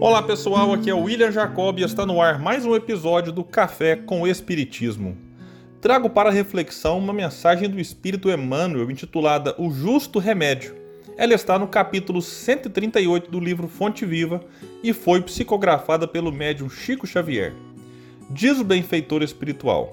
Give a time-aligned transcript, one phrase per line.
[0.00, 3.44] Olá pessoal, aqui é o William Jacob e está no ar mais um episódio do
[3.44, 5.14] Café com o Espiritismo.
[5.78, 10.74] Trago para reflexão uma mensagem do Espírito Emmanuel intitulada O Justo Remédio.
[11.18, 14.40] Ela está no capítulo 138 do livro Fonte Viva
[14.82, 17.52] e foi psicografada pelo médium Chico Xavier.
[18.30, 19.90] Diz o benfeitor espiritual: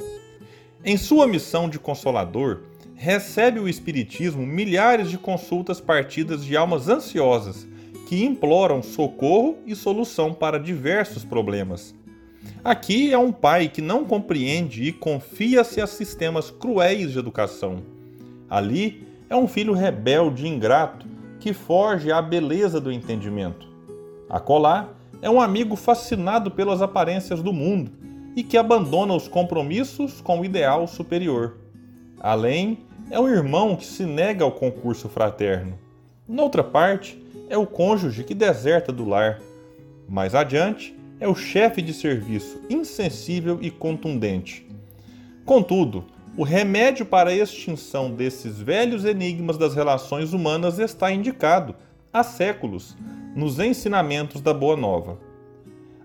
[0.86, 2.62] Em sua missão de consolador,
[2.96, 7.68] recebe o Espiritismo milhares de consultas partidas de almas ansiosas
[8.08, 11.94] que imploram socorro e solução para diversos problemas.
[12.64, 17.84] Aqui é um pai que não compreende e confia-se a sistemas cruéis de educação.
[18.50, 21.06] Ali é um filho rebelde e ingrato
[21.38, 23.68] que foge à beleza do entendimento.
[24.30, 24.88] Acolá
[25.22, 27.92] é um amigo fascinado pelas aparências do mundo
[28.38, 31.58] e que abandona os compromissos com o ideal superior.
[32.22, 32.78] Além,
[33.12, 35.87] é um irmão que se nega ao concurso fraterno.
[36.28, 37.18] Noutra parte,
[37.50, 39.40] é o cônjuge que deserta do lar.
[40.10, 44.68] Mais adiante, é o chefe de serviço, insensível e contundente.
[45.46, 46.04] Contudo,
[46.36, 51.74] o remédio para a extinção desses velhos enigmas das relações humanas está indicado,
[52.12, 52.98] há séculos,
[53.34, 55.18] nos ensinamentos da Boa Nova.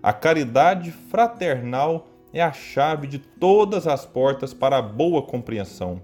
[0.01, 6.01] A caridade fraternal é a chave de todas as portas para a boa compreensão.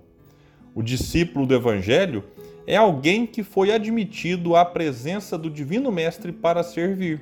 [0.76, 2.24] O discípulo do Evangelho
[2.70, 7.20] é alguém que foi admitido à presença do Divino Mestre para servir.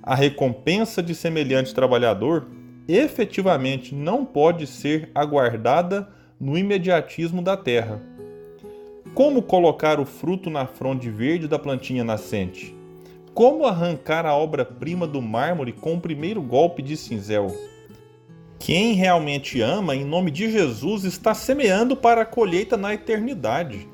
[0.00, 2.46] A recompensa de semelhante trabalhador
[2.86, 8.00] efetivamente não pode ser aguardada no imediatismo da terra.
[9.14, 12.72] Como colocar o fruto na fronde verde da plantinha nascente?
[13.34, 17.48] Como arrancar a obra-prima do mármore com o primeiro golpe de cinzel?
[18.60, 23.90] Quem realmente ama, em nome de Jesus, está semeando para a colheita na eternidade.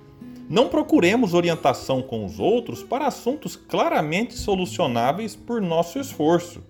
[0.49, 6.63] Não procuremos orientação com os outros para assuntos claramente solucionáveis por nosso esforço.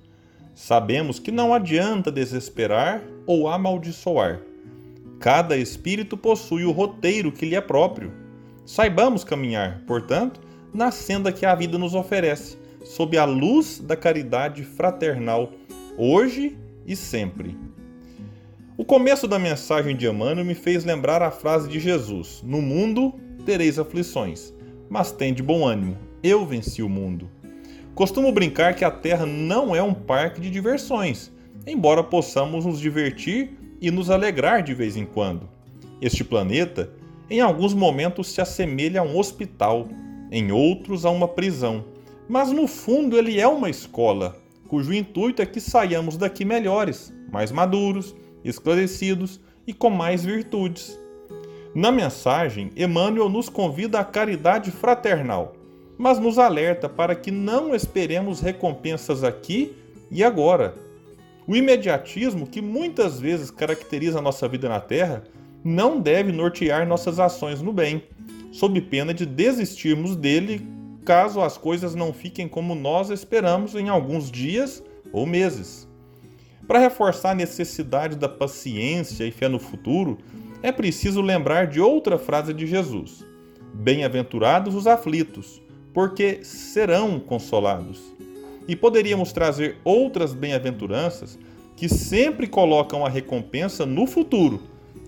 [0.53, 4.41] Sabemos que não adianta desesperar ou amaldiçoar.
[5.21, 8.13] Cada espírito possui o roteiro que lhe é próprio.
[8.67, 10.41] Saibamos caminhar, portanto,
[10.75, 15.53] na senda que a vida nos oferece, sob a luz da caridade fraternal,
[15.97, 17.57] hoje e sempre.
[18.77, 23.15] O começo da mensagem de Emmanuel me fez lembrar a frase de Jesus: No mundo
[23.49, 24.53] tereis aflições,
[24.91, 27.31] mas tem de bom ânimo, eu venci o mundo.
[27.95, 31.33] Costumo brincar que a Terra não é um parque de diversões,
[31.67, 35.49] embora possamos nos divertir e nos alegrar de vez em quando.
[35.99, 36.93] Este planeta,
[37.31, 39.89] em alguns momentos, se assemelha a um hospital,
[40.31, 41.87] em outros, a uma prisão.
[42.29, 44.37] Mas no fundo, ele é uma escola,
[44.69, 50.99] cujo intuito é que saiamos daqui melhores, mais maduros, esclarecidos e com mais virtudes.
[51.75, 55.55] Na mensagem, Emmanuel nos convida à caridade fraternal,
[55.99, 59.77] mas nos alerta para que não esperemos recompensas aqui
[60.11, 60.75] e agora.
[61.47, 65.25] O imediatismo que muitas vezes caracteriza a nossa vida na Terra
[65.63, 68.03] não deve nortear nossas ações no bem,
[68.53, 70.67] sob pena de desistirmos dele
[71.05, 75.89] caso as coisas não fiquem como nós esperamos em alguns dias ou meses.
[76.67, 80.19] Para reforçar a necessidade da paciência e fé no futuro,
[80.63, 83.25] é preciso lembrar de outra frase de Jesus:
[83.73, 85.61] Bem-aventurados os aflitos,
[85.93, 88.01] porque serão consolados.
[88.67, 91.39] E poderíamos trazer outras bem-aventuranças
[91.77, 94.61] que sempre colocam a recompensa no futuro,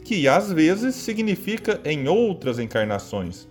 [0.05, 3.49] que às vezes significa em outras encarnações.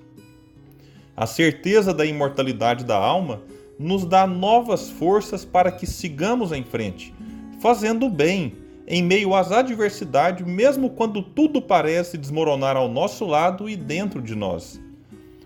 [1.16, 3.42] A certeza da imortalidade da alma
[3.78, 7.14] nos dá novas forças para que sigamos em frente,
[7.62, 8.54] fazendo o bem
[8.90, 14.34] em meio às adversidades, mesmo quando tudo parece desmoronar ao nosso lado e dentro de
[14.34, 14.82] nós.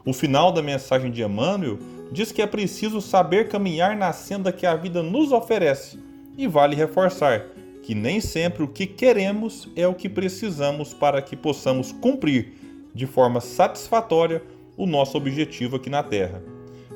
[0.05, 1.77] O final da mensagem de Emmanuel
[2.09, 5.99] diz que é preciso saber caminhar na senda que a vida nos oferece,
[6.37, 7.47] e vale reforçar
[7.83, 12.53] que nem sempre o que queremos é o que precisamos para que possamos cumprir
[12.95, 14.41] de forma satisfatória
[14.77, 16.41] o nosso objetivo aqui na Terra.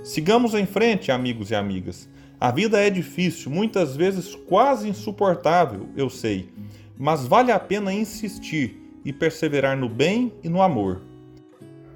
[0.01, 2.07] Sigamos em frente, amigos e amigas.
[2.39, 6.49] A vida é difícil, muitas vezes quase insuportável, eu sei,
[6.95, 11.01] mas vale a pena insistir e perseverar no bem e no amor.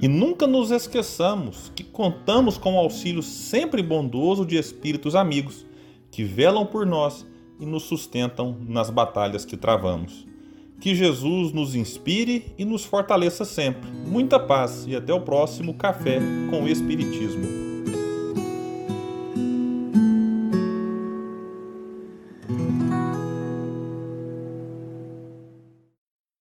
[0.02, 5.64] E nunca nos esqueçamos que contamos com o auxílio sempre bondoso de espíritos amigos
[6.10, 7.24] que velam por nós
[7.60, 10.26] e nos sustentam nas batalhas que travamos.
[10.80, 13.92] Que Jesus nos inspire e nos fortaleça sempre.
[14.08, 17.71] Muita paz e até o próximo Café com o Espiritismo.